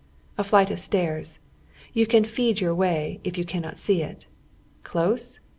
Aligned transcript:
A 0.35 0.43
flight 0.43 0.71
of 0.71 0.79
stairs, 0.79 1.39
Yoh 1.93 2.07
can 2.07 2.23
feel 2.23 2.55
your 2.55 2.73
way, 2.73 3.19
if 3.23 3.37
you 3.37 3.45
cannot 3.45 3.77
see 3.77 4.01
it. 4.01 4.25
Close 4.81 5.39